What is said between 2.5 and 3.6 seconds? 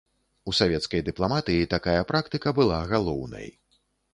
была галоўнай.